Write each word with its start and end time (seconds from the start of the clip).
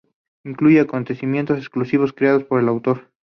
Incluye 0.45 0.79
acontecimientos 0.79 1.59
exclusivos, 1.59 2.11
creados 2.11 2.43
por 2.43 2.59
el 2.59 2.69
autor. 2.69 3.11